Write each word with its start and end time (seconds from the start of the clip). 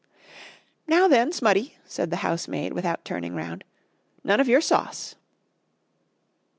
"Now, 0.87 1.07
then, 1.07 1.31
Smutty," 1.31 1.77
said 1.85 2.09
the 2.09 2.15
house 2.25 2.47
maid 2.47 2.73
with 2.73 2.85
out 2.85 3.05
turning 3.05 3.35
round, 3.35 3.63
"none 4.23 4.39
of 4.39 4.47
your 4.47 4.59
sauce!" 4.59 5.13